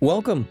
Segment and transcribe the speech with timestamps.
[0.00, 0.46] Welcome.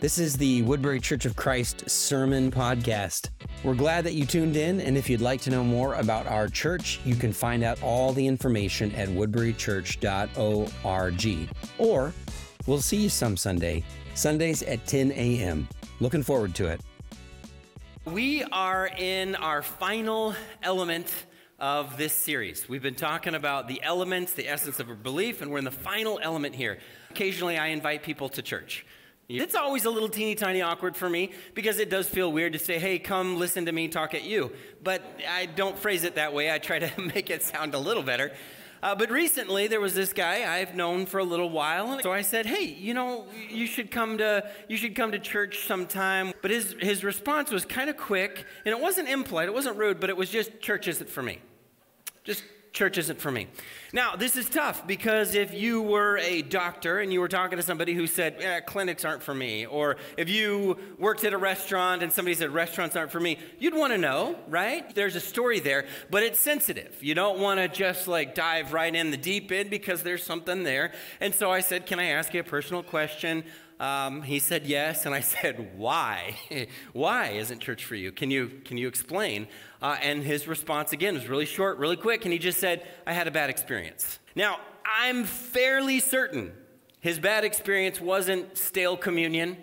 [0.00, 3.30] This is the Woodbury Church of Christ Sermon Podcast.
[3.64, 6.48] We're glad that you tuned in, and if you'd like to know more about our
[6.48, 11.48] church, you can find out all the information at woodburychurch.org.
[11.78, 12.12] Or
[12.66, 13.82] we'll see you some Sunday,
[14.14, 15.66] Sundays at 10 a.m.
[16.00, 16.82] Looking forward to it.
[18.04, 21.10] We are in our final element
[21.60, 22.68] of this series.
[22.68, 25.70] We've been talking about the elements, the essence of a belief, and we're in the
[25.70, 26.78] final element here.
[27.10, 28.86] Occasionally, I invite people to church.
[29.28, 32.58] It's always a little teeny tiny awkward for me because it does feel weird to
[32.58, 34.50] say, hey, come listen to me talk at you.
[34.82, 36.50] But I don't phrase it that way.
[36.50, 38.32] I try to make it sound a little better.
[38.82, 42.10] Uh, but recently, there was this guy I've known for a little while, and so
[42.10, 46.32] I said, "Hey, you know, you should come to you should come to church sometime."
[46.40, 50.00] But his his response was kind of quick, and it wasn't impolite, it wasn't rude,
[50.00, 51.40] but it was just, "Church isn't for me."
[52.24, 53.48] Just church isn't for me.
[53.92, 57.62] Now, this is tough because if you were a doctor and you were talking to
[57.62, 62.02] somebody who said, eh, clinics aren't for me, or if you worked at a restaurant
[62.02, 64.94] and somebody said, restaurants aren't for me, you'd want to know, right?
[64.94, 67.02] There's a story there, but it's sensitive.
[67.02, 70.62] You don't want to just like dive right in the deep end because there's something
[70.62, 70.92] there.
[71.20, 73.44] And so I said, Can I ask you a personal question?
[73.80, 76.36] Um, he said yes, and I said, "Why?
[76.92, 78.12] Why isn't church for you?
[78.12, 79.48] Can you can you explain?"
[79.82, 83.14] Uh, and his response again was really short, really quick, and he just said, "I
[83.14, 86.52] had a bad experience." Now I'm fairly certain
[87.00, 89.56] his bad experience wasn't stale communion.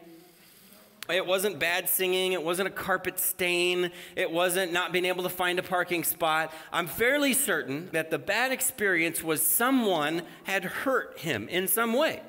[1.08, 2.34] It wasn't bad singing.
[2.34, 3.92] It wasn't a carpet stain.
[4.16, 6.52] It wasn't not being able to find a parking spot.
[6.74, 12.22] I'm fairly certain that the bad experience was someone had hurt him in some way.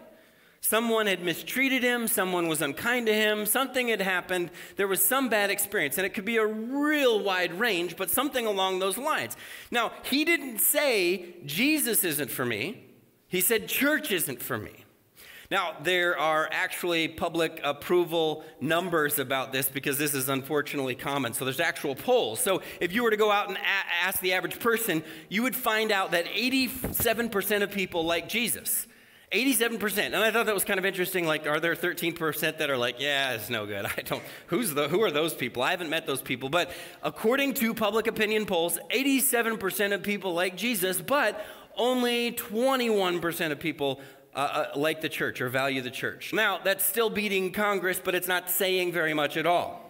[0.61, 5.28] Someone had mistreated him, someone was unkind to him, something had happened, there was some
[5.28, 9.36] bad experience, and it could be a real wide range, but something along those lines.
[9.70, 12.84] Now, he didn't say, Jesus isn't for me,
[13.29, 14.84] he said, church isn't for me.
[15.51, 21.33] Now, there are actually public approval numbers about this because this is unfortunately common.
[21.33, 22.39] So there's actual polls.
[22.39, 25.57] So if you were to go out and a- ask the average person, you would
[25.57, 28.86] find out that 87% of people like Jesus.
[29.33, 29.98] 87%.
[29.98, 31.27] And I thought that was kind of interesting.
[31.27, 33.84] Like, are there 13% that are like, yeah, it's no good.
[33.96, 35.62] I don't, who's the, who are those people?
[35.62, 36.48] I haven't met those people.
[36.48, 36.70] But
[37.02, 41.44] according to public opinion polls, 87% of people like Jesus, but
[41.77, 44.00] only 21% of people
[44.34, 46.33] uh, uh, like the church or value the church.
[46.33, 49.87] Now, that's still beating Congress, but it's not saying very much at all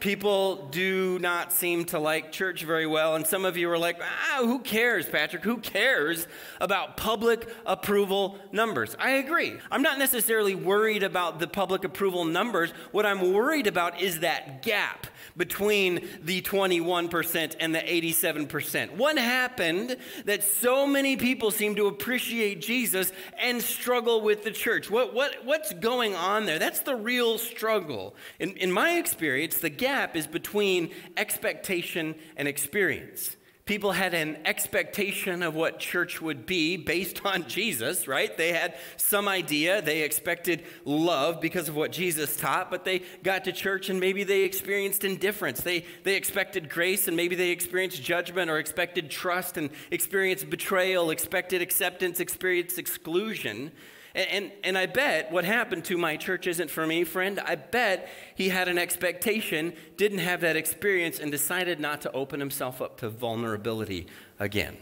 [0.00, 3.14] people do not seem to like church very well.
[3.14, 5.44] And some of you are like, ah, who cares, Patrick?
[5.44, 6.26] Who cares
[6.60, 8.96] about public approval numbers?
[8.98, 9.58] I agree.
[9.70, 12.70] I'm not necessarily worried about the public approval numbers.
[12.92, 15.06] What I'm worried about is that gap
[15.38, 18.96] between the 21% and the 87%.
[18.96, 24.90] What happened that so many people seem to appreciate Jesus and struggle with the church?
[24.90, 26.58] What, what, what's going on there?
[26.58, 28.14] That's the real struggle.
[28.38, 33.36] In, in my experience, the gap is between expectation and experience.
[33.68, 38.34] People had an expectation of what church would be based on Jesus, right?
[38.34, 39.82] They had some idea.
[39.82, 44.24] They expected love because of what Jesus taught, but they got to church and maybe
[44.24, 45.60] they experienced indifference.
[45.60, 51.10] They, they expected grace and maybe they experienced judgment or expected trust and experienced betrayal,
[51.10, 53.70] expected acceptance, experienced exclusion.
[54.14, 57.38] And, and, and, I bet what happened to my church isn't for me, friend.
[57.40, 62.40] I bet he had an expectation, didn't have that experience, and decided not to open
[62.40, 64.06] himself up to vulnerability
[64.38, 64.76] again.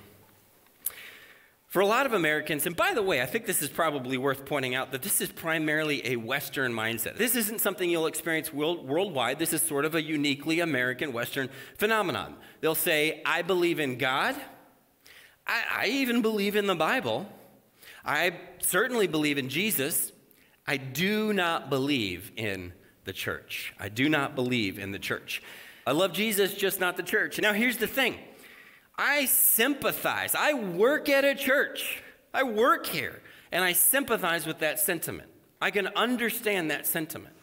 [1.77, 4.47] For a lot of Americans, and by the way, I think this is probably worth
[4.47, 7.19] pointing out that this is primarily a Western mindset.
[7.19, 9.39] This isn't something you'll experience world, worldwide.
[9.39, 12.37] This is sort of a uniquely American Western phenomenon.
[12.63, 14.37] They'll say, I believe in God.
[15.47, 17.27] I, I even believe in the Bible.
[18.07, 20.13] I certainly believe in Jesus.
[20.67, 22.73] I do not believe in
[23.05, 23.75] the church.
[23.79, 25.43] I do not believe in the church.
[25.87, 27.41] I love Jesus, just not the church.
[27.41, 28.19] Now, here's the thing
[28.97, 30.35] I sympathize.
[30.35, 32.03] I work at a church,
[32.33, 35.29] I work here, and I sympathize with that sentiment.
[35.61, 37.35] I can understand that sentiment.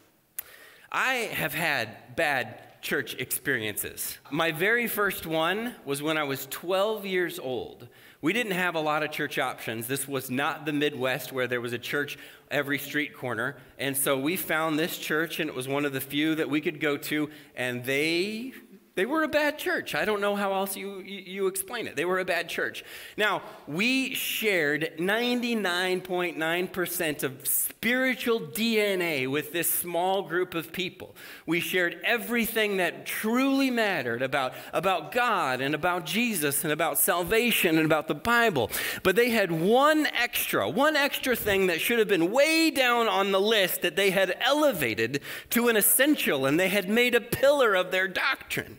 [0.92, 4.18] I have had bad church experiences.
[4.30, 7.88] My very first one was when I was 12 years old.
[8.24, 9.88] We didn't have a lot of church options.
[9.88, 12.18] This was not the Midwest where there was a church
[12.50, 13.58] every street corner.
[13.78, 16.62] And so we found this church, and it was one of the few that we
[16.62, 18.54] could go to, and they
[18.96, 19.96] They were a bad church.
[19.96, 21.96] I don't know how else you, you, explain it.
[21.96, 22.86] They were a bad church.
[23.18, 31.16] Now, we shared 99.9% of spiritual DNA with this small group of people.
[31.48, 37.78] We shared everything that truly mattered about, about God and about Jesus and about salvation
[37.78, 38.70] and about the Bible.
[39.02, 43.32] But they had one extra, one extra thing that should have been way down on
[43.32, 47.74] the list that they had elevated to an essential and they had made a pillar
[47.74, 48.78] of their doctrine.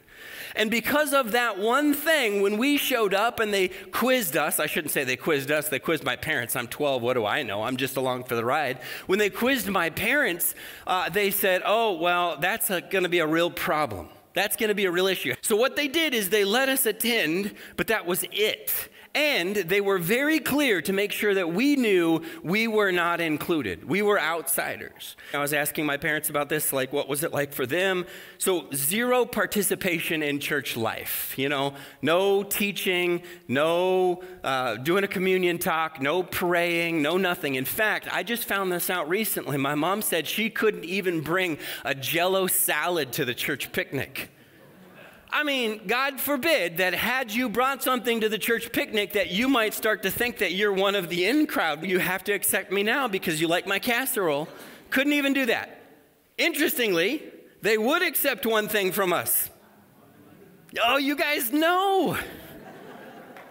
[0.57, 4.67] And because of that one thing, when we showed up and they quizzed us, I
[4.67, 6.55] shouldn't say they quizzed us, they quizzed my parents.
[6.55, 7.63] I'm 12, what do I know?
[7.63, 8.79] I'm just along for the ride.
[9.07, 10.55] When they quizzed my parents,
[10.87, 14.09] uh, they said, oh, well, that's going to be a real problem.
[14.35, 15.35] That's going to be a real issue.
[15.43, 18.89] So, what they did is they let us attend, but that was it.
[19.15, 23.89] And they were very clear to make sure that we knew we were not included.
[23.89, 25.15] We were outsiders.
[25.33, 28.07] I was asking my parents about this, like, what was it like for them?
[28.39, 31.39] So, zero participation in church life.
[31.39, 37.55] You know, no teaching, no uh, doing a communion talk, no praying, no nothing.
[37.55, 39.57] In fact, I just found this out recently.
[39.59, 44.31] My mom said she couldn't even bring a jello salad to the church picnic.
[45.35, 49.49] I mean, God forbid that had you brought something to the church picnic that you
[49.49, 51.85] might start to think that you're one of the in crowd.
[51.85, 54.49] You have to accept me now because you like my casserole.
[54.91, 55.83] Couldn't even do that.
[56.39, 57.25] Interestingly,
[57.63, 59.51] they would accept one thing from us.
[60.85, 62.17] Oh, you guys know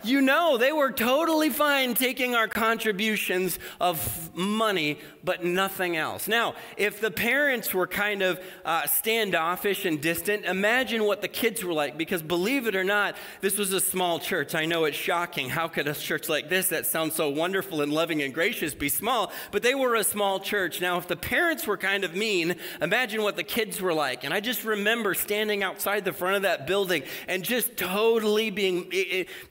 [0.05, 6.27] you know they were totally fine taking our contributions of money, but nothing else.
[6.27, 11.63] Now, if the parents were kind of uh, standoffish and distant, imagine what the kids
[11.63, 14.55] were like, because believe it or not, this was a small church.
[14.55, 15.49] I know it's shocking.
[15.49, 18.89] How could a church like this, that sounds so wonderful and loving and gracious, be
[18.89, 19.31] small?
[19.51, 20.81] But they were a small church.
[20.81, 24.23] Now, if the parents were kind of mean, imagine what the kids were like.
[24.23, 28.91] And I just remember standing outside the front of that building and just totally being,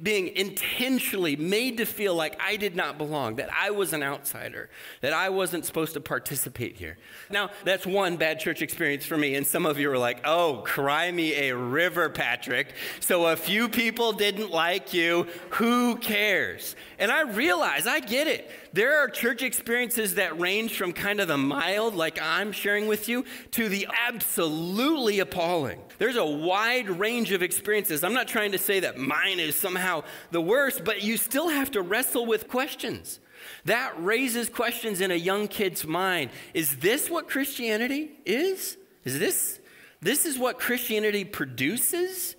[0.03, 4.69] being intentionally made to feel like I did not belong, that I was an outsider,
[5.01, 6.99] that I wasn't supposed to participate here.
[7.31, 9.37] Now, that's one bad church experience for me.
[9.37, 12.75] And some of you are like, oh, cry me a river, Patrick.
[12.99, 15.29] So a few people didn't like you.
[15.51, 16.75] Who cares?
[16.99, 18.51] And I realize, I get it.
[18.75, 23.07] There are church experiences that range from kind of the mild, like I'm sharing with
[23.07, 25.83] you, to the absolutely appalling.
[25.99, 28.03] There's a wide range of experiences.
[28.03, 31.71] I'm not trying to say that mine is somehow the worst, but you still have
[31.73, 33.21] to wrestle with questions.
[33.67, 36.31] That raises questions in a young kid's mind.
[36.55, 38.79] Is this what Christianity is?
[39.05, 39.61] Is this
[40.01, 42.37] this is what Christianity produces?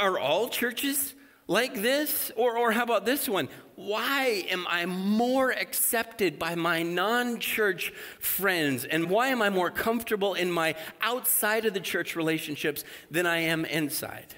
[0.00, 1.14] Are all churches
[1.46, 2.30] like this?
[2.36, 3.48] Or, or how about this one?
[3.76, 8.84] Why am I more accepted by my non church friends?
[8.84, 13.38] And why am I more comfortable in my outside of the church relationships than I
[13.38, 14.34] am inside?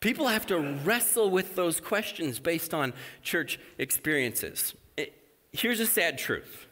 [0.00, 4.74] People have to wrestle with those questions based on church experiences.
[4.96, 5.12] It,
[5.52, 6.66] here's a sad truth.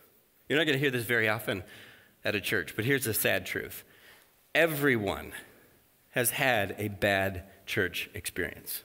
[0.48, 1.62] You're not going to hear this very often
[2.24, 3.84] at a church, but here's a sad truth.
[4.54, 5.32] Everyone
[6.10, 8.82] has had a bad church experience.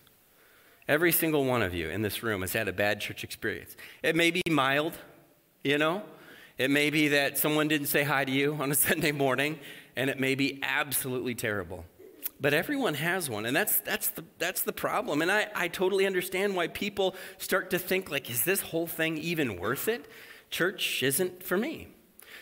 [0.88, 3.76] Every single one of you in this room has had a bad church experience.
[4.02, 4.98] It may be mild,
[5.64, 6.04] you know,
[6.58, 9.60] it may be that someone didn't say hi to you on a Sunday morning,
[9.96, 11.86] and it may be absolutely terrible.
[12.40, 15.22] But everyone has one, and that's, that's, the, that's the problem.
[15.22, 19.18] And I, I totally understand why people start to think, like, is this whole thing
[19.18, 20.06] even worth it?
[20.50, 21.88] Church isn't for me.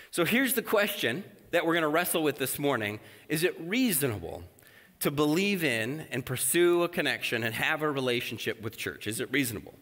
[0.10, 3.00] So here's the question that we're going to wrestle with this morning
[3.30, 4.44] Is it reasonable
[5.02, 9.08] to believe in and pursue a connection and have a relationship with church?
[9.08, 9.74] Is it reasonable?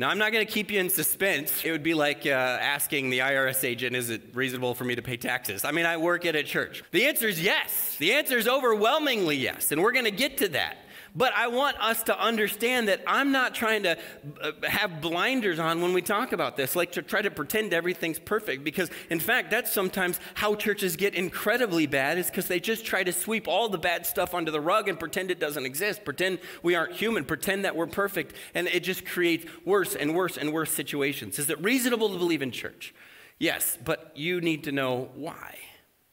[0.00, 1.64] Now, I'm not going to keep you in suspense.
[1.64, 5.02] It would be like uh, asking the IRS agent, is it reasonable for me to
[5.02, 5.64] pay taxes?
[5.64, 6.84] I mean, I work at a church.
[6.92, 7.96] The answer is yes.
[7.98, 10.76] The answer is overwhelmingly yes, and we're going to get to that.
[11.14, 13.98] But I want us to understand that I'm not trying to
[14.42, 18.18] uh, have blinders on when we talk about this, like to try to pretend everything's
[18.18, 22.84] perfect, because in fact, that's sometimes how churches get incredibly bad, is because they just
[22.84, 26.04] try to sweep all the bad stuff under the rug and pretend it doesn't exist,
[26.04, 30.36] pretend we aren't human, pretend that we're perfect, and it just creates worse and worse
[30.36, 31.38] and worse situations.
[31.38, 32.94] Is it reasonable to believe in church?
[33.38, 35.56] Yes, but you need to know why.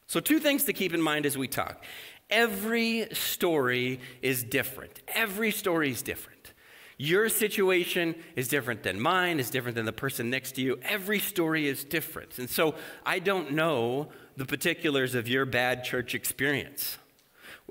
[0.08, 1.84] So, two things to keep in mind as we talk.
[2.30, 5.02] Every story is different.
[5.08, 6.54] Every story is different.
[6.98, 10.80] Your situation is different than mine, is different than the person next to you.
[10.82, 12.40] Every story is different.
[12.40, 16.98] And so I don't know the particulars of your bad church experience.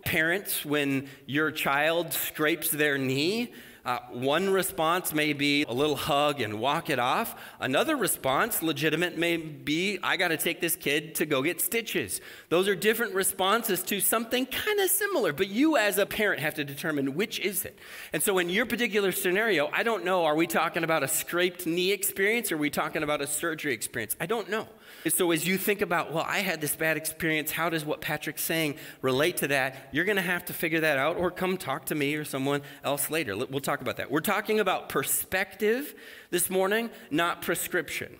[0.04, 3.52] Parents, when your child scrapes their knee,
[3.84, 7.38] Uh, one response may be a little hug and walk it off.
[7.60, 12.22] Another response, legitimate, may be I got to take this kid to go get stitches.
[12.48, 16.54] Those are different responses to something kind of similar, but you as a parent have
[16.54, 17.78] to determine which is it.
[18.14, 21.66] And so in your particular scenario, I don't know, are we talking about a scraped
[21.66, 24.16] knee experience or are we talking about a surgery experience?
[24.18, 24.66] I don't know.
[25.08, 28.42] So as you think about, well, I had this bad experience, how does what Patrick's
[28.42, 29.88] saying relate to that?
[29.92, 32.62] You're going to have to figure that out or come talk to me or someone
[32.82, 33.36] else later.
[33.36, 34.10] We'll talk about that.
[34.10, 35.94] We're talking about perspective
[36.30, 38.16] this morning, not prescription.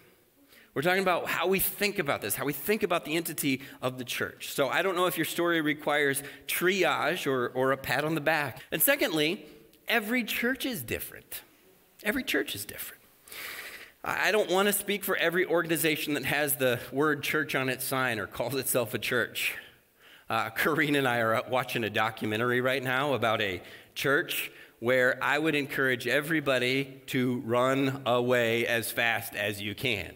[0.74, 3.96] We're talking about how we think about this, how we think about the entity of
[3.96, 4.52] the church.
[4.52, 8.20] So I don't know if your story requires triage or, or a pat on the
[8.20, 8.60] back.
[8.72, 9.46] And secondly,
[9.86, 11.42] every church is different.
[12.02, 13.03] Every church is different.
[14.06, 17.86] I don't want to speak for every organization that has the word church on its
[17.86, 19.56] sign or calls itself a church.
[20.28, 23.62] Uh, Karina and I are watching a documentary right now about a
[23.94, 30.12] church where I would encourage everybody to run away as fast as you can.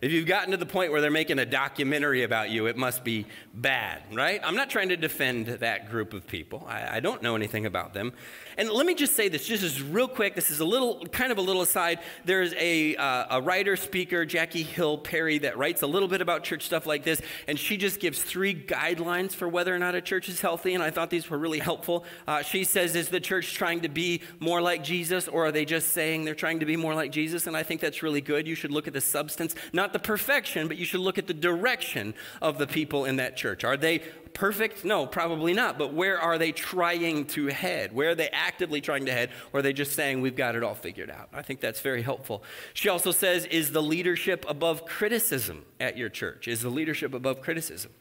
[0.00, 3.02] If you've gotten to the point where they're making a documentary about you, it must
[3.02, 4.40] be bad, right?
[4.44, 6.64] I'm not trying to defend that group of people.
[6.68, 8.12] I, I don't know anything about them.
[8.56, 10.34] And let me just say this, just as real quick.
[10.34, 12.00] This is a little, kind of a little aside.
[12.24, 16.44] There's a, uh, a writer, speaker, Jackie Hill Perry, that writes a little bit about
[16.44, 20.00] church stuff like this, and she just gives three guidelines for whether or not a
[20.00, 20.74] church is healthy.
[20.74, 22.04] And I thought these were really helpful.
[22.26, 25.64] Uh, she says, "Is the church trying to be more like Jesus, or are they
[25.64, 28.46] just saying they're trying to be more like Jesus?" And I think that's really good.
[28.46, 31.34] You should look at the substance, not the perfection, but you should look at the
[31.34, 33.64] direction of the people in that church.
[33.64, 34.02] Are they
[34.34, 34.84] perfect?
[34.84, 35.78] No, probably not.
[35.78, 37.92] But where are they trying to head?
[37.92, 39.30] Where are they actively trying to head?
[39.52, 41.28] Or are they just saying, we've got it all figured out?
[41.32, 42.42] I think that's very helpful.
[42.74, 46.48] She also says, is the leadership above criticism at your church?
[46.48, 47.92] Is the leadership above criticism?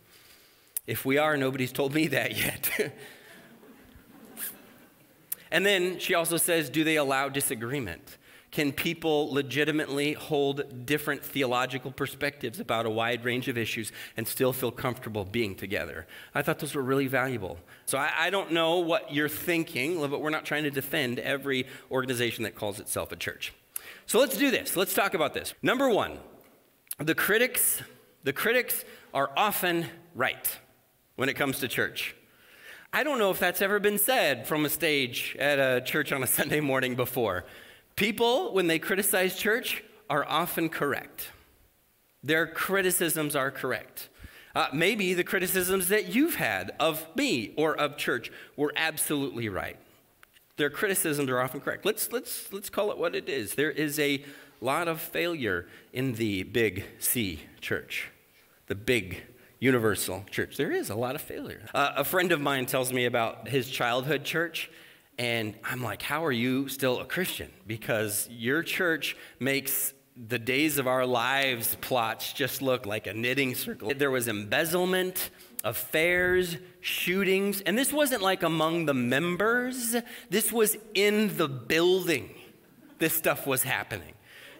[0.88, 2.94] If we are, nobody's told me that yet.
[5.52, 8.18] and then she also says, do they allow disagreement?
[8.52, 14.52] Can people legitimately hold different theological perspectives about a wide range of issues and still
[14.52, 16.06] feel comfortable being together?
[16.36, 17.58] I thought those were really valuable.
[17.86, 21.66] So I, I don't know what you're thinking, but we're not trying to defend every
[21.90, 23.54] organization that calls itself a church.
[24.06, 24.76] So let's do this.
[24.76, 25.54] Let's talk about this.
[25.62, 26.20] Number one,
[26.98, 27.82] the critics,
[28.26, 30.58] the critics are often right
[31.16, 32.16] when it comes to church.
[32.92, 36.22] I don't know if that's ever been said from a stage at a church on
[36.22, 37.46] a Sunday morning before.
[38.02, 41.28] People, when they criticize church, are often correct.
[42.24, 44.10] Their criticisms are correct.
[44.56, 49.78] Uh, maybe the criticisms that you've had of me or of church were absolutely right.
[50.58, 51.86] Their criticisms are often correct.
[51.86, 53.54] Let's, let's, let's call it what it is.
[53.54, 54.26] There is a
[54.62, 58.10] lot of failure in the big C church,
[58.66, 59.22] the big
[59.60, 60.58] universal church.
[60.58, 61.70] There is a lot of failure.
[61.72, 64.72] Uh, a friend of mine tells me about his childhood church,
[65.18, 67.52] and I'm like, how are you still a Christian?
[67.68, 73.56] Because your church makes the days of our lives plots just look like a knitting
[73.56, 73.92] circle.
[73.96, 75.30] There was embezzlement,
[75.64, 79.96] affairs, shootings, and this wasn't like among the members,
[80.30, 82.36] this was in the building.
[83.00, 84.14] This stuff was happening.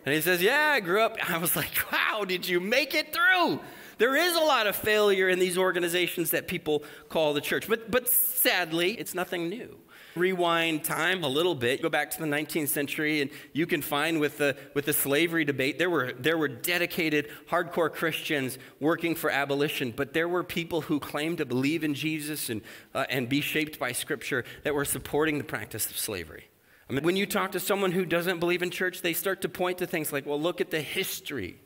[0.06, 1.18] And he says, Yeah, I grew up.
[1.30, 3.60] I was like, Wow, did you make it through?
[3.98, 7.68] There is a lot of failure in these organizations that people call the church.
[7.68, 9.78] But, but sadly, it's nothing new.
[10.16, 14.20] Rewind time a little bit, go back to the 19th century, and you can find
[14.20, 19.30] with the, with the slavery debate, there were, there were dedicated, hardcore Christians working for
[19.30, 22.62] abolition, but there were people who claimed to believe in Jesus and,
[22.94, 26.46] uh, and be shaped by Scripture that were supporting the practice of slavery.
[26.90, 29.50] I mean, when you talk to someone who doesn't believe in church, they start to
[29.50, 31.58] point to things like, well, look at the history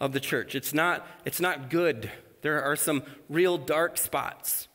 [0.00, 0.54] of the church.
[0.54, 2.10] It's not, it's not good.
[2.42, 4.68] There are some real dark spots.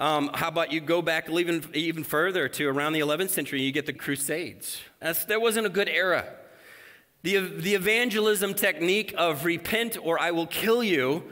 [0.00, 3.70] Um, how about you go back even, even further to around the 11th century, you
[3.70, 4.80] get the Crusades.
[4.98, 6.24] That's, that wasn't a good era.
[7.22, 11.24] The, the evangelism technique of repent or I will kill you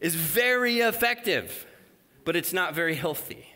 [0.00, 1.66] is very effective,
[2.24, 3.53] but it's not very healthy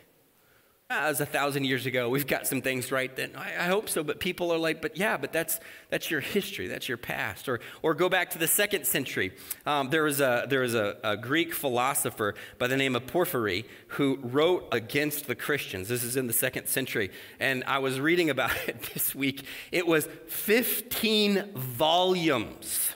[0.89, 2.09] as a thousand years ago.
[2.09, 3.33] We've got some things right then.
[3.35, 6.67] I, I, hope so, but people are like, but yeah, but that's that's your history,
[6.67, 7.47] that's your past.
[7.47, 9.31] Or or go back to the second century.
[9.67, 13.65] Um, there was a there was a, a, Greek philosopher by the name of Porphyry
[13.89, 15.89] who wrote against the Christians.
[15.89, 19.43] This is in the second century, and I was reading about it this week.
[19.71, 22.93] It was 15 volumes.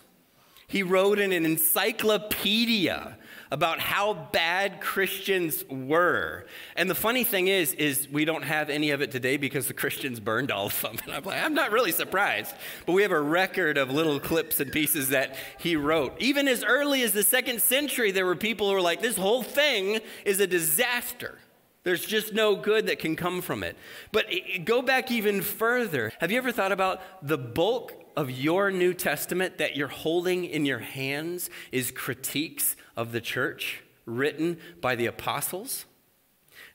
[0.67, 3.17] He wrote in an encyclopedia
[3.53, 6.47] about how bad Christians were.
[6.75, 9.75] And the funny thing is, is we don't have any of it today because the
[9.75, 10.97] Christians burned all of them.
[11.05, 12.55] And I'm like, I'm not really surprised.
[12.87, 16.15] But we have a record of little clips and pieces that he wrote.
[16.19, 19.43] Even as early as the second century, there were people who were like, this whole
[19.43, 21.37] thing is a disaster.
[21.83, 23.75] There's just no good that can come from it.
[24.11, 24.25] But
[24.63, 26.13] go back even further.
[26.19, 30.65] Have you ever thought about the bulk of your New Testament that you're holding in
[30.65, 35.85] your hands is critiques of the church written by the apostles?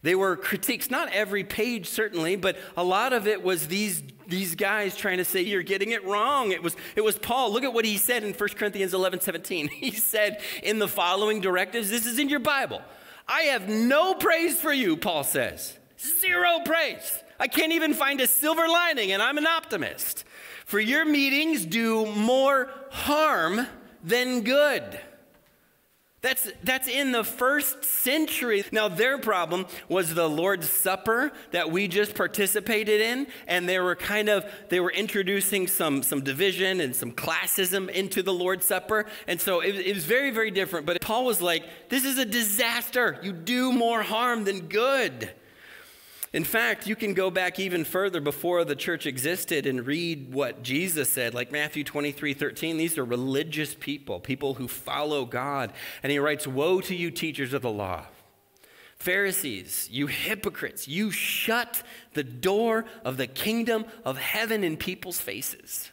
[0.02, 4.54] They were critiques, not every page certainly, but a lot of it was these, these
[4.54, 6.52] guys trying to say, You're getting it wrong.
[6.52, 7.52] It was, it was Paul.
[7.52, 9.68] Look at what he said in 1 Corinthians 11 17.
[9.78, 12.82] He said, In the following directives, this is in your Bible.
[13.28, 15.78] I have no praise for you, Paul says.
[16.20, 17.22] Zero praise.
[17.38, 20.24] I can't even find a silver lining, and I'm an optimist.
[20.64, 23.66] For your meetings do more harm
[24.02, 25.00] than good.
[26.20, 28.64] That's, that's in the first century.
[28.72, 33.94] Now, their problem was the Lord's Supper that we just participated in, and they were
[33.94, 39.06] kind of, they were introducing some, some division and some classism into the Lord's Supper.
[39.28, 40.86] And so it, it was very, very different.
[40.86, 43.20] But Paul was like, this is a disaster.
[43.22, 45.30] You do more harm than good.
[46.32, 50.62] In fact, you can go back even further before the church existed and read what
[50.62, 52.76] Jesus said, like Matthew 23 13.
[52.76, 55.72] These are religious people, people who follow God.
[56.02, 58.06] And he writes, Woe to you, teachers of the law.
[58.96, 61.82] Pharisees, you hypocrites, you shut
[62.14, 65.90] the door of the kingdom of heaven in people's faces.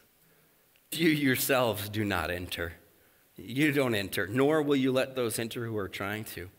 [0.91, 2.73] You yourselves do not enter.
[3.37, 6.49] You don't enter, nor will you let those enter who are trying to.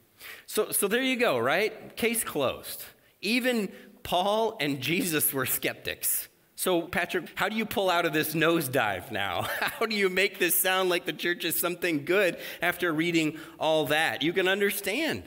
[0.46, 1.96] So, so there you go, right?
[1.96, 2.84] Case closed.
[3.26, 3.70] Even
[4.02, 6.28] Paul and Jesus were skeptics.
[6.54, 9.42] So, Patrick, how do you pull out of this nosedive now?
[9.60, 13.84] How do you make this sound like the church is something good after reading all
[13.86, 14.22] that?
[14.22, 15.24] You can understand.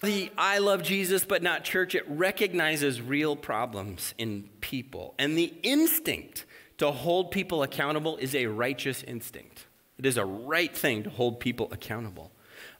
[0.00, 5.14] The I love Jesus but not church, it recognizes real problems in people.
[5.18, 6.44] And the instinct
[6.78, 9.66] to hold people accountable is a righteous instinct.
[9.98, 12.30] It is a right thing to hold people accountable.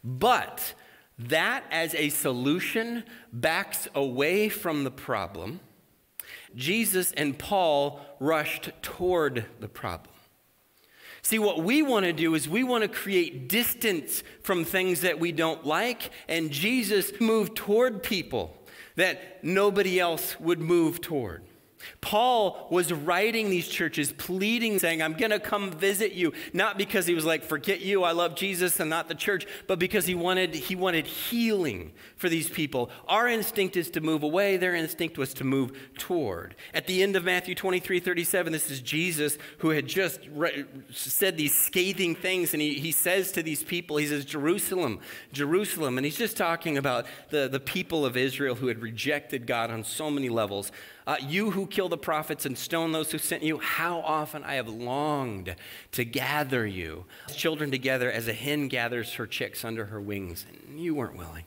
[0.05, 0.75] But
[1.19, 5.61] that as a solution backs away from the problem.
[6.57, 10.15] Jesus and Paul rushed toward the problem.
[11.23, 15.19] See, what we want to do is we want to create distance from things that
[15.19, 18.55] we don't like, and Jesus moved toward people
[18.97, 21.43] that nobody else would move toward.
[22.01, 27.07] Paul was writing these churches, pleading, saying, I'm going to come visit you, not because
[27.07, 30.15] he was like, forget you, I love Jesus and not the church, but because he
[30.15, 32.91] wanted, he wanted healing for these people.
[33.09, 36.55] Our instinct is to move away, their instinct was to move toward.
[36.73, 41.37] At the end of Matthew 23 37, this is Jesus who had just re- said
[41.37, 45.01] these scathing things, and he, he says to these people, He says, Jerusalem,
[45.33, 49.71] Jerusalem, and he's just talking about the, the people of Israel who had rejected God
[49.71, 50.73] on so many levels.
[51.07, 54.55] Uh, you who kill the prophets and stone those who sent you, how often I
[54.55, 55.55] have longed
[55.93, 60.81] to gather you, children together as a hen gathers her chicks under her wings, and
[60.81, 61.45] you weren't willing.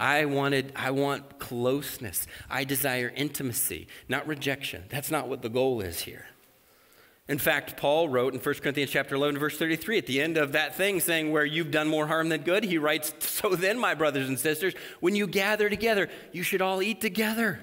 [0.00, 2.26] I wanted, I want closeness.
[2.48, 4.84] I desire intimacy, not rejection.
[4.88, 6.26] That's not what the goal is here.
[7.28, 10.52] In fact, Paul wrote in 1 Corinthians chapter 11, verse 33, at the end of
[10.52, 13.92] that thing saying where you've done more harm than good, he writes, So then, my
[13.92, 17.60] brothers and sisters, when you gather together, you should all eat together.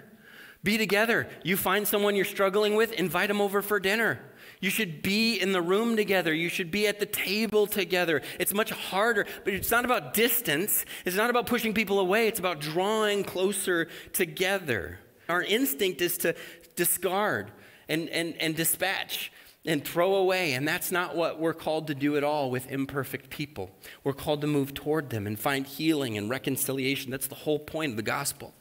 [0.66, 1.30] Be together.
[1.44, 4.20] You find someone you're struggling with, invite them over for dinner.
[4.60, 6.34] You should be in the room together.
[6.34, 8.24] You should be at the table together.
[8.40, 10.84] It's much harder, but it's not about distance.
[11.06, 12.28] It's not about pushing people away.
[12.28, 14.98] It's about drawing closer together.
[15.30, 16.36] Our instinct is to
[16.76, 17.52] discard
[17.88, 19.32] and, and, and dispatch
[19.68, 20.54] and throw away.
[20.54, 23.70] And that's not what we're called to do at all with imperfect people.
[24.04, 27.12] We're called to move toward them and find healing and reconciliation.
[27.12, 28.56] That's the whole point of the gospel.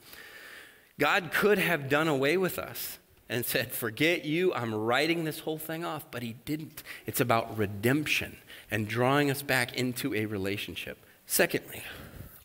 [0.98, 5.58] God could have done away with us and said, Forget you, I'm writing this whole
[5.58, 6.82] thing off, but He didn't.
[7.06, 8.36] It's about redemption
[8.70, 10.98] and drawing us back into a relationship.
[11.26, 11.82] Secondly,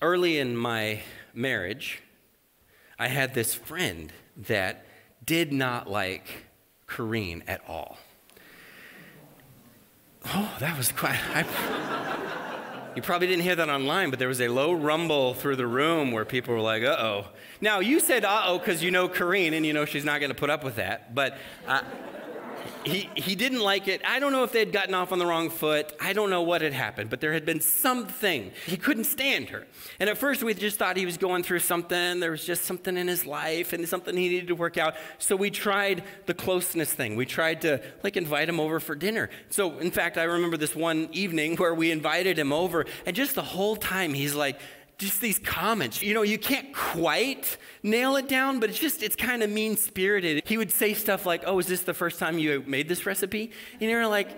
[0.02, 1.02] early in my
[1.34, 2.02] marriage,
[2.98, 4.86] I had this friend that
[5.26, 6.46] did not like
[6.88, 7.98] Corrine at all.
[10.26, 11.20] Oh, that was quite.
[11.34, 12.09] I,
[13.00, 16.12] you probably didn't hear that online, but there was a low rumble through the room
[16.12, 17.28] where people were like, uh oh.
[17.62, 20.32] Now, you said uh oh because you know Corrine and you know she's not going
[20.32, 21.82] to put up with that, but uh,
[22.84, 24.02] he, he didn't like it.
[24.06, 25.94] I don't know if they had gotten off on the wrong foot.
[26.00, 28.52] I don't know what had happened, but there had been something.
[28.66, 29.68] He couldn't stand her.
[30.00, 32.20] And at first, we just thought he was going through something.
[32.20, 34.96] There was just something in his life and something he needed to work out.
[35.18, 37.16] So we tried the closeness thing.
[37.16, 39.30] We tried to, like, invite him over for dinner.
[39.50, 43.36] So, in fact, I remember this one evening where we invited him over, and just
[43.36, 44.60] the whole time, he's like,
[45.00, 46.04] just these comments.
[46.04, 49.78] You know, you can't quite nail it down, but it's just, it's kind of mean
[49.78, 50.44] spirited.
[50.46, 53.52] He would say stuff like, Oh, is this the first time you made this recipe?
[53.80, 54.30] And you're like,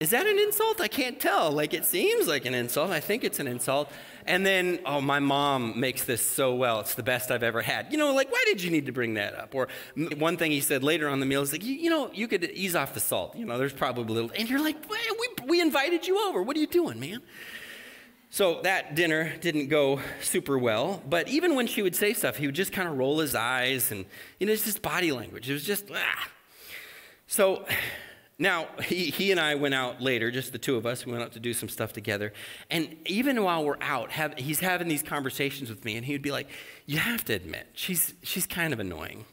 [0.00, 0.80] is that an insult?
[0.80, 1.52] I can't tell.
[1.52, 2.90] Like, it seems like an insult.
[2.90, 3.90] I think it's an insult.
[4.26, 6.80] And then, oh, my mom makes this so well.
[6.80, 7.92] It's the best I've ever had.
[7.92, 9.54] You know, like, why did you need to bring that up?
[9.54, 9.68] Or
[10.16, 12.44] one thing he said later on the meal is like, you, you know, you could
[12.44, 13.36] ease off the salt.
[13.36, 14.30] You know, there's probably a little.
[14.36, 16.42] And you're like, we, we invited you over.
[16.42, 17.20] What are you doing, man?
[18.32, 22.46] So that dinner didn't go super well, but even when she would say stuff, he
[22.46, 24.06] would just kind of roll his eyes and,
[24.40, 25.50] you know, it's just body language.
[25.50, 26.28] It was just, ah.
[27.26, 27.66] So
[28.38, 31.04] now he, he and I went out later, just the two of us.
[31.04, 32.32] We went out to do some stuff together.
[32.70, 36.22] And even while we're out, have, he's having these conversations with me, and he would
[36.22, 36.48] be like,
[36.86, 39.26] You have to admit, she's, she's kind of annoying.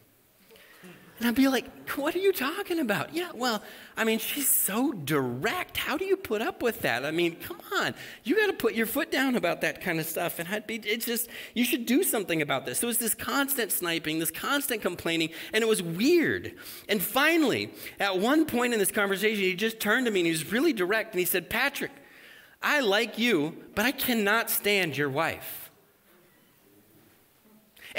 [1.20, 1.66] And I'd be like,
[1.98, 3.14] what are you talking about?
[3.14, 3.62] Yeah, well,
[3.98, 5.76] I mean, she's so direct.
[5.76, 7.06] How do you put up with that?
[7.06, 7.94] I mean, come on.
[8.24, 10.40] You got to put your foot down about that kind of stuff.
[10.40, 12.80] And I'd be, it's just, you should do something about this.
[12.80, 16.54] So it was this constant sniping, this constant complaining, and it was weird.
[16.88, 20.32] And finally, at one point in this conversation, he just turned to me and he
[20.32, 21.92] was really direct and he said, Patrick,
[22.62, 25.69] I like you, but I cannot stand your wife.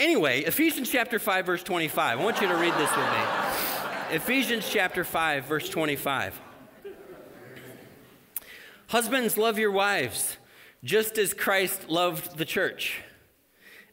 [0.01, 2.19] Anyway, Ephesians chapter 5, verse 25.
[2.19, 4.17] I want you to read this with me.
[4.17, 6.41] Ephesians chapter 5, verse 25.
[8.87, 10.39] Husbands, love your wives,
[10.83, 13.03] just as Christ loved the church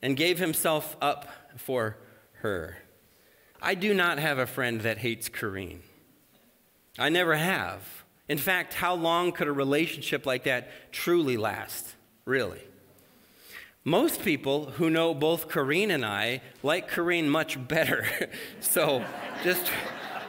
[0.01, 1.97] and gave himself up for
[2.35, 2.77] her.
[3.61, 5.81] I do not have a friend that hates Corrine.
[6.97, 7.81] I never have.
[8.29, 11.95] In fact, how long could a relationship like that truly last?
[12.23, 12.61] Really?
[13.87, 18.05] Most people who know both Corrine and I like Corrine much better.
[18.59, 19.05] so
[19.45, 19.71] just,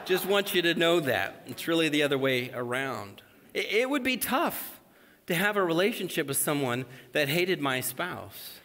[0.05, 1.43] just want you to know that.
[1.49, 3.21] It's really the other way around.
[3.53, 4.79] It, it would be tough
[5.27, 8.61] to have a relationship with someone that hated my spouse.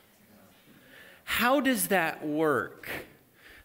[1.24, 2.88] How does that work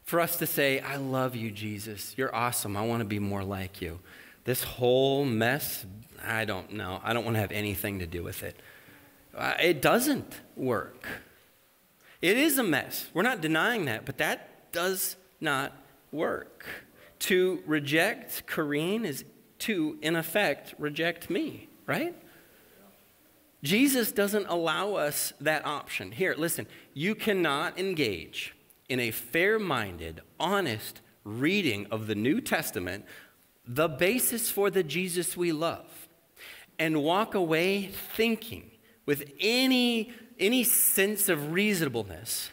[0.04, 2.14] for us to say, I love you, Jesus.
[2.16, 2.74] You're awesome.
[2.74, 4.00] I want to be more like you?
[4.44, 5.84] This whole mess,
[6.24, 7.02] I don't know.
[7.04, 8.58] I don't want to have anything to do with it.
[9.38, 11.06] Uh, it doesn't work.
[12.20, 13.08] It is a mess.
[13.14, 15.72] We're not denying that, but that does not
[16.10, 16.66] work.
[17.20, 19.24] To reject Corrine is
[19.60, 22.16] to, in effect, reject me, right?
[23.62, 26.12] Jesus doesn't allow us that option.
[26.12, 28.54] Here, listen, you cannot engage
[28.88, 33.04] in a fair minded, honest reading of the New Testament,
[33.66, 36.08] the basis for the Jesus we love,
[36.78, 38.70] and walk away thinking
[39.08, 42.50] with any, any sense of reasonableness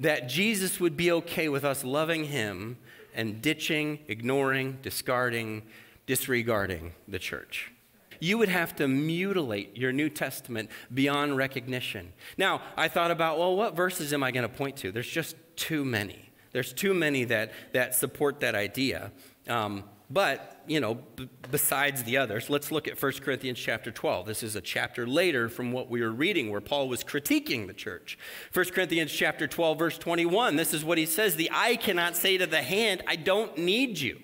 [0.00, 2.76] that Jesus would be okay with us loving him
[3.14, 5.62] and ditching, ignoring, discarding,
[6.04, 7.70] disregarding the church.
[8.18, 12.12] You would have to mutilate your New Testament beyond recognition.
[12.36, 14.90] Now, I thought about, well, what verses am I going to point to?
[14.90, 16.28] There's just too many.
[16.50, 19.12] There's too many that, that support that idea.
[19.46, 24.26] Um, but, you know, b- besides the others, let's look at 1 Corinthians chapter 12.
[24.26, 27.74] This is a chapter later from what we were reading where Paul was critiquing the
[27.74, 28.16] church.
[28.52, 30.54] 1 Corinthians chapter 12 verse 21.
[30.54, 33.98] This is what he says, "The eye cannot say to the hand, I don't need
[33.98, 34.22] you."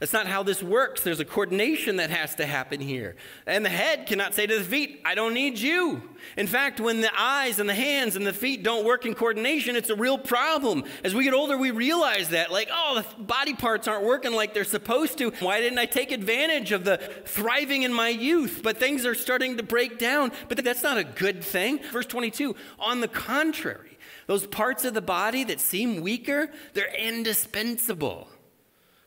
[0.00, 1.02] That's not how this works.
[1.02, 3.16] There's a coordination that has to happen here.
[3.46, 6.02] And the head cannot say to the feet, I don't need you.
[6.38, 9.76] In fact, when the eyes and the hands and the feet don't work in coordination,
[9.76, 10.84] it's a real problem.
[11.04, 14.54] As we get older, we realize that, like, oh, the body parts aren't working like
[14.54, 15.32] they're supposed to.
[15.40, 18.62] Why didn't I take advantage of the thriving in my youth?
[18.62, 20.32] But things are starting to break down.
[20.48, 21.78] But that's not a good thing.
[21.92, 28.28] Verse 22 on the contrary, those parts of the body that seem weaker, they're indispensable.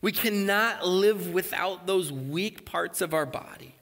[0.03, 3.73] We cannot live without those weak parts of our body.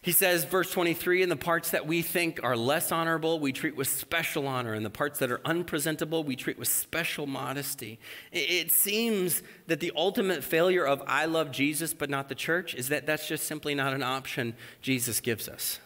[0.00, 3.76] He says, verse 23, in the parts that we think are less honorable, we treat
[3.76, 7.98] with special honor, and the parts that are unpresentable, we treat with special modesty.
[8.32, 12.88] It seems that the ultimate failure of I love Jesus but not the church is
[12.88, 15.80] that that's just simply not an option Jesus gives us.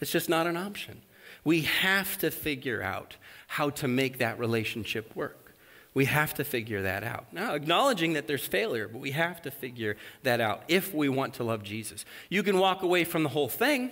[0.00, 1.02] It's just not an option.
[1.42, 3.16] We have to figure out
[3.48, 5.47] how to make that relationship work.
[5.94, 7.26] We have to figure that out.
[7.32, 11.34] Now, acknowledging that there's failure, but we have to figure that out if we want
[11.34, 12.04] to love Jesus.
[12.28, 13.90] You can walk away from the whole thing.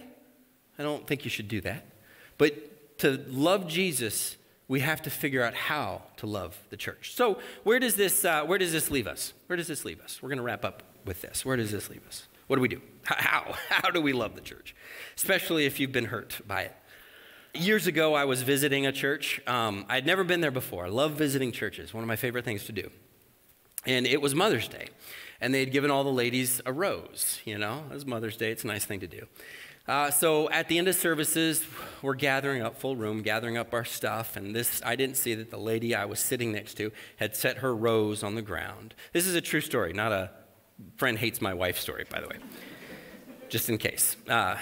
[0.79, 1.85] I don't think you should do that.
[2.39, 4.37] But to love Jesus,
[4.69, 7.15] we have to figure out how to love the church.
[7.15, 9.33] So, where does this, uh, where does this leave us?
[9.47, 10.23] Where does this leave us?
[10.23, 11.45] We're going to wrap up with this.
[11.45, 12.27] Where does this leave us?
[12.47, 12.81] What do we do?
[13.05, 13.55] How?
[13.69, 14.75] How do we love the church?
[15.17, 16.77] Especially if you've been hurt by it.
[17.59, 19.41] Years ago, I was visiting a church.
[19.47, 20.87] Um, I'd never been there before.
[20.87, 22.91] I love visiting churches, one of my favorite things to do.
[23.87, 24.89] And it was Mother's Day.
[25.41, 27.41] And they had given all the ladies a rose.
[27.45, 29.27] You know, it was Mother's Day, it's a nice thing to do.
[29.87, 31.65] Uh, so at the end of services,
[32.03, 34.37] we're gathering up, full room, gathering up our stuff.
[34.37, 37.59] And this, I didn't see that the lady I was sitting next to had set
[37.59, 38.95] her rose on the ground.
[39.13, 40.31] This is a true story, not a
[40.97, 42.37] friend hates my wife story, by the way.
[43.49, 44.17] just in case.
[44.29, 44.57] Uh,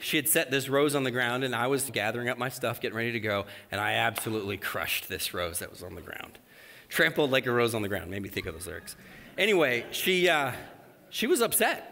[0.00, 2.80] she had set this rose on the ground, and I was gathering up my stuff,
[2.80, 6.38] getting ready to go, and I absolutely crushed this rose that was on the ground.
[6.88, 8.10] Trampled like a rose on the ground.
[8.10, 8.96] Made me think of those lyrics.
[9.38, 10.52] Anyway, she, uh,
[11.10, 11.86] she was upset.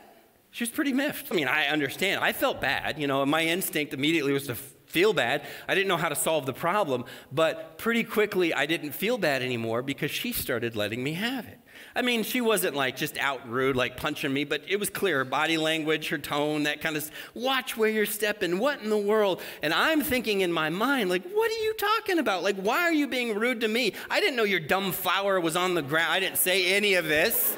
[0.50, 1.30] She was pretty miffed.
[1.30, 2.24] I mean, I understand.
[2.24, 2.98] I felt bad.
[2.98, 4.56] You know, my instinct immediately was to
[4.88, 5.42] feel bad.
[5.68, 9.42] I didn't know how to solve the problem, but pretty quickly I didn't feel bad
[9.42, 11.58] anymore because she started letting me have it.
[11.94, 15.18] I mean, she wasn't like just out rude, like punching me, but it was clear
[15.18, 18.98] her body language, her tone, that kind of watch where you're stepping, what in the
[18.98, 19.40] world?
[19.62, 22.42] And I'm thinking in my mind, like, what are you talking about?
[22.42, 23.94] Like, why are you being rude to me?
[24.10, 26.12] I didn't know your dumb flower was on the ground.
[26.12, 27.56] I didn't say any of this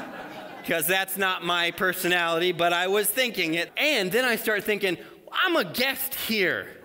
[0.60, 3.70] because that's not my personality, but I was thinking it.
[3.76, 4.98] And then I start thinking,
[5.32, 6.76] I'm a guest here.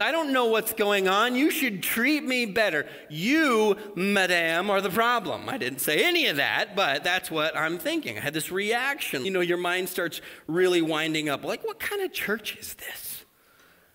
[0.00, 1.34] I don't know what's going on.
[1.34, 2.86] You should treat me better.
[3.08, 5.48] You, madame, are the problem.
[5.48, 8.16] I didn't say any of that, but that's what I'm thinking.
[8.16, 9.24] I had this reaction.
[9.24, 13.24] You know, your mind starts really winding up like, what kind of church is this?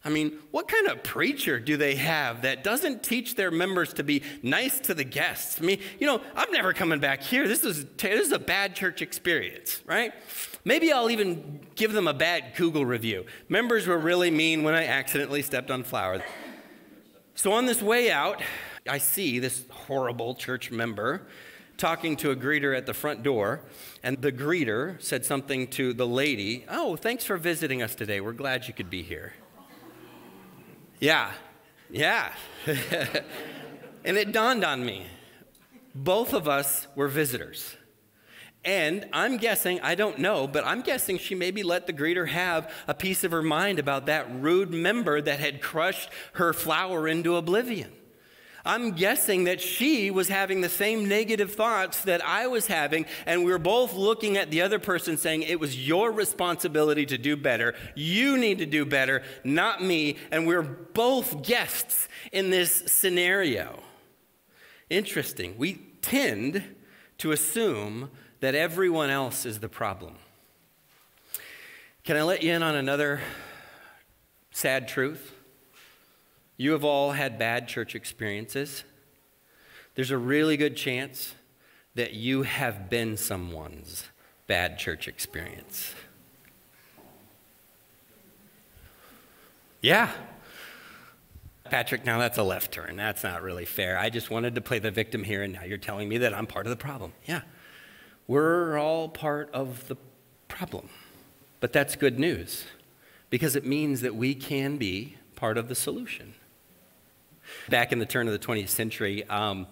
[0.05, 4.03] I mean, what kind of preacher do they have that doesn't teach their members to
[4.03, 5.61] be nice to the guests?
[5.61, 7.47] I mean, you know, I'm never coming back here.
[7.47, 10.11] This is, this is a bad church experience, right?
[10.65, 13.25] Maybe I'll even give them a bad Google review.
[13.49, 16.21] Members were really mean when I accidentally stepped on flowers.
[17.35, 18.41] So on this way out,
[18.87, 21.23] I see this horrible church member
[21.77, 23.61] talking to a greeter at the front door,
[24.03, 28.21] and the greeter said something to the lady Oh, thanks for visiting us today.
[28.21, 29.33] We're glad you could be here.
[30.99, 31.31] Yeah,
[31.89, 32.33] yeah.
[34.05, 35.07] and it dawned on me
[35.95, 37.75] both of us were visitors.
[38.65, 42.71] And I'm guessing, I don't know, but I'm guessing she maybe let the greeter have
[42.87, 47.35] a piece of her mind about that rude member that had crushed her flower into
[47.35, 47.91] oblivion.
[48.65, 53.43] I'm guessing that she was having the same negative thoughts that I was having, and
[53.43, 57.35] we were both looking at the other person saying, It was your responsibility to do
[57.35, 57.75] better.
[57.93, 60.15] You need to do better, not me.
[60.31, 63.83] And we're both guests in this scenario.
[64.89, 65.55] Interesting.
[65.57, 66.63] We tend
[67.17, 68.11] to assume
[68.43, 70.15] that everyone else is the problem.
[72.03, 73.21] Can I let you in on another
[74.51, 75.33] sad truth?
[76.57, 78.83] You have all had bad church experiences.
[79.95, 81.35] There's a really good chance
[81.95, 84.09] that you have been someone's
[84.45, 85.95] bad church experience.
[89.81, 90.11] Yeah.
[91.63, 92.97] Patrick, now that's a left turn.
[92.97, 93.97] That's not really fair.
[93.97, 96.45] I just wanted to play the victim here, and now you're telling me that I'm
[96.45, 97.13] part of the problem.
[97.23, 97.43] Yeah.
[98.27, 99.97] We're all part of the
[100.47, 100.89] problem.
[101.59, 102.65] But that's good news
[103.29, 106.35] because it means that we can be part of the solution.
[107.69, 109.67] Back in the turn of the 20th century, um,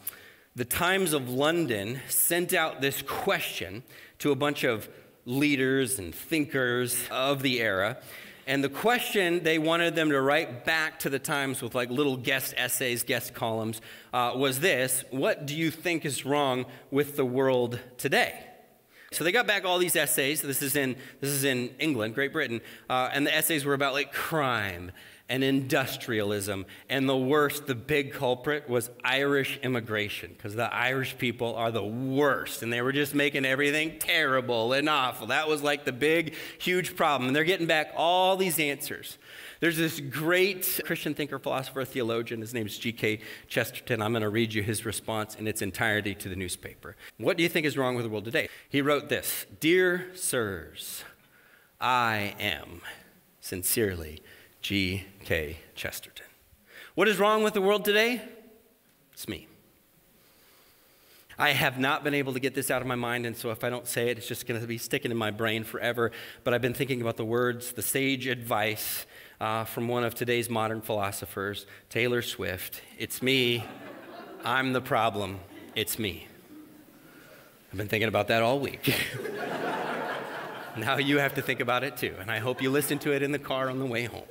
[0.56, 3.84] the Times of London sent out this question
[4.20, 4.90] to a bunch of
[5.26, 7.98] leaders and thinkers of the era.
[8.48, 12.18] And the question they wanted them to write back to the Times with like little
[12.18, 13.82] guest essays, guest columns,
[14.14, 18.48] uh, was this What do you think is wrong with the world today?
[19.14, 20.42] So they got back all these essays.
[20.42, 22.62] This is in, this is in England, Great Britain.
[22.90, 24.92] Uh, and the essays were about like crime
[25.32, 26.66] and industrialism.
[26.90, 31.86] And the worst, the big culprit, was Irish immigration, because the Irish people are the
[31.86, 32.62] worst.
[32.62, 35.28] And they were just making everything terrible and awful.
[35.28, 37.30] That was like the big, huge problem.
[37.30, 39.18] And they're getting back all these answers.
[39.62, 42.42] There's this great Christian thinker, philosopher, theologian.
[42.42, 43.22] His name is G.K.
[43.48, 44.02] Chesterton.
[44.02, 46.98] I'm going to read you his response in its entirety to the newspaper.
[47.18, 48.50] What do you think is wrong with the world today?
[48.68, 51.06] He wrote this Dear sirs,
[51.80, 52.82] I am
[53.40, 54.22] sincerely
[54.62, 55.58] G.K.
[55.76, 56.26] Chesterton.
[56.94, 58.22] What is wrong with the world today?
[59.14, 59.48] It's me.
[61.40, 63.64] I have not been able to get this out of my mind, and so if
[63.64, 66.12] I don't say it, it's just going to be sticking in my brain forever.
[66.44, 69.08] But I've been thinking about the words, the sage advice
[69.40, 72.82] uh, from one of today's modern philosophers, Taylor Swift.
[73.00, 73.64] It's me.
[74.44, 75.40] I'm the problem.
[75.74, 76.28] It's me.
[77.72, 78.94] I've been thinking about that all week.
[80.78, 83.24] now you have to think about it too, and I hope you listen to it
[83.24, 84.26] in the car on the way home.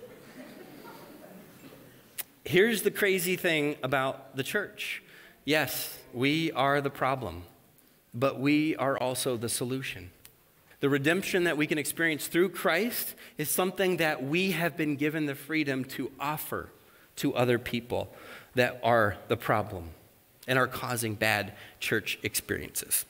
[2.45, 5.03] Here's the crazy thing about the church
[5.45, 7.43] yes, we are the problem,
[8.15, 10.11] but we are also the solution.
[10.81, 15.27] The redemption that we can experience through Christ is something that we have been given
[15.27, 16.71] the freedom to offer
[17.17, 18.13] to other people
[18.55, 19.91] that are the problem
[20.49, 23.05] and are causing bad church experiences.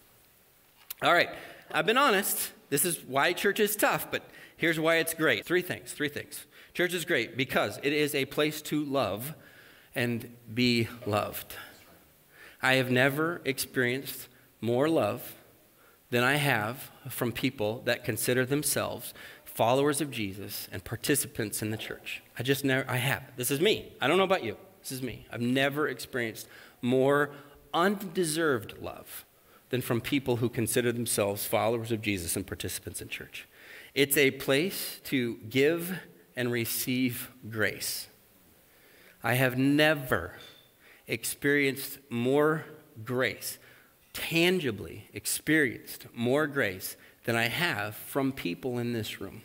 [1.03, 1.31] All right,
[1.71, 2.51] I've been honest.
[2.71, 4.23] This is why church is tough, but
[4.57, 5.47] here's why it's great.
[5.47, 6.45] Three things, three things.
[6.75, 9.35] Church is great because it is a place to love
[9.95, 11.55] and be loved.
[12.63, 14.29] I have never experienced
[14.61, 15.35] more love
[16.11, 21.77] than I have from people that consider themselves followers of Jesus and participants in the
[21.77, 22.23] church.
[22.39, 23.23] I just never, I have.
[23.37, 23.93] This is me.
[24.01, 24.57] I don't know about you.
[24.81, 25.27] This is me.
[25.31, 26.49] I've never experienced
[26.83, 27.31] more
[27.75, 29.25] undeserved love
[29.71, 33.47] than from people who consider themselves followers of Jesus and participants in church.
[33.95, 35.99] It's a place to give
[36.37, 38.09] and receive grace.
[39.23, 40.35] I have never
[41.07, 42.65] experienced more
[43.05, 43.59] grace,
[44.13, 49.43] tangibly experienced more grace than I have from people in this room.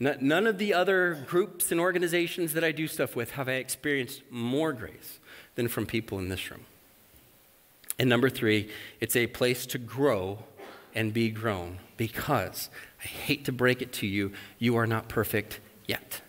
[0.00, 4.22] None of the other groups and organizations that I do stuff with have I experienced
[4.30, 5.20] more grace
[5.54, 6.66] than from people in this room.
[8.00, 8.68] And number three,
[9.00, 10.40] it's a place to grow
[10.92, 12.68] and be grown because
[13.02, 16.20] I hate to break it to you, you are not perfect yet.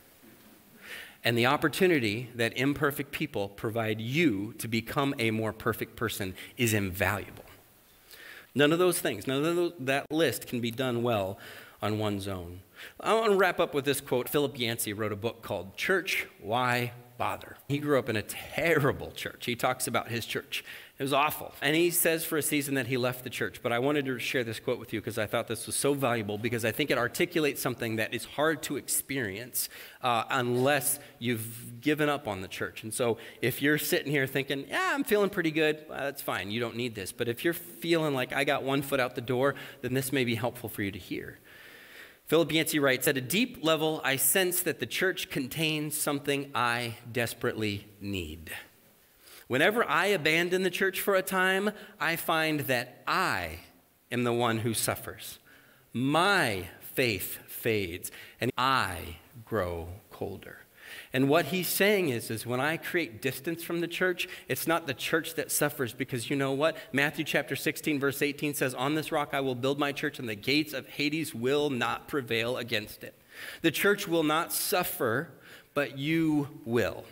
[1.23, 6.73] And the opportunity that imperfect people provide you to become a more perfect person is
[6.73, 7.45] invaluable.
[8.55, 11.39] None of those things, none of those, that list can be done well
[11.81, 12.61] on one's own.
[12.99, 14.27] I want to wrap up with this quote.
[14.27, 17.57] Philip Yancey wrote a book called Church, Why Bother?
[17.67, 19.45] He grew up in a terrible church.
[19.45, 20.63] He talks about his church
[21.03, 21.53] it was awful.
[21.61, 23.59] And he says for a season that he left the church.
[23.61, 25.93] But I wanted to share this quote with you because I thought this was so
[25.93, 29.67] valuable because I think it articulates something that is hard to experience
[30.01, 32.83] uh, unless you've given up on the church.
[32.83, 36.51] And so if you're sitting here thinking, yeah, I'm feeling pretty good, well, that's fine.
[36.51, 37.11] You don't need this.
[37.11, 40.23] But if you're feeling like I got one foot out the door, then this may
[40.23, 41.37] be helpful for you to hear.
[42.27, 46.95] Philip Yancey writes At a deep level, I sense that the church contains something I
[47.11, 48.53] desperately need.
[49.53, 53.59] Whenever I abandon the church for a time, I find that I
[54.11, 55.37] am the one who suffers.
[55.93, 58.09] My faith fades,
[58.41, 60.57] and I grow colder.
[61.13, 64.87] And what he's saying is, is when I create distance from the church, it's not
[64.87, 66.75] the church that suffers because you know what?
[66.91, 70.27] Matthew chapter 16, verse 18 says, On this rock I will build my church, and
[70.27, 73.13] the gates of Hades will not prevail against it.
[73.61, 75.29] The church will not suffer,
[75.75, 77.03] but you will.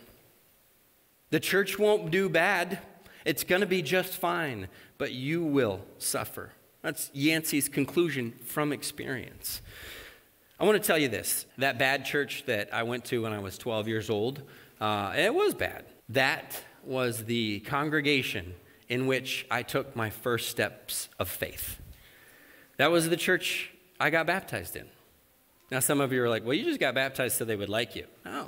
[1.32, 2.80] The church won't do bad.
[3.26, 4.68] It's going to be just fine,
[4.98, 6.52] but you will suffer.
[6.82, 9.62] That's Yancey's conclusion from experience.
[10.60, 13.40] I want to tell you this that bad church that I went to when I
[13.40, 14.44] was 12 years old,
[14.80, 15.86] uh, it was bad.
[16.10, 18.54] That was the congregation
[18.90, 21.80] in which I took my first steps of faith.
[22.78, 24.88] That was the church I got baptized in.
[25.70, 27.96] Now, some of you are like, well, you just got baptized so they would like
[27.96, 28.06] you.
[28.26, 28.48] No,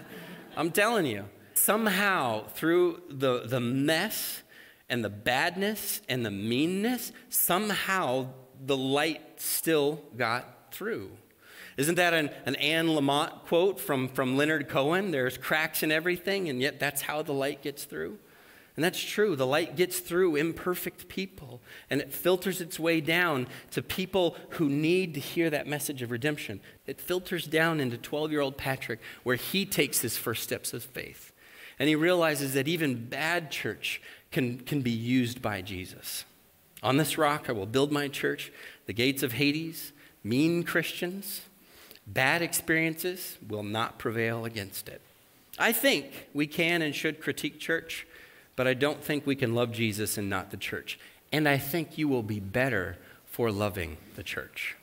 [0.56, 1.26] I'm telling you,
[1.66, 4.44] somehow through the, the mess
[4.88, 8.28] and the badness and the meanness, somehow
[8.64, 11.10] the light still got through.
[11.76, 15.10] Isn't that an, an Anne Lamott quote from, from Leonard Cohen?
[15.10, 18.18] There's cracks in everything, and yet that's how the light gets through.
[18.76, 19.34] And that's true.
[19.34, 24.68] The light gets through imperfect people, and it filters its way down to people who
[24.68, 26.60] need to hear that message of redemption.
[26.86, 30.84] It filters down into 12 year old Patrick, where he takes his first steps of
[30.84, 31.32] faith.
[31.78, 36.24] And he realizes that even bad church can, can be used by Jesus.
[36.82, 38.52] On this rock I will build my church.
[38.86, 41.42] The gates of Hades, mean Christians,
[42.06, 45.00] bad experiences will not prevail against it.
[45.58, 48.06] I think we can and should critique church,
[48.54, 50.98] but I don't think we can love Jesus and not the church.
[51.32, 54.75] And I think you will be better for loving the church.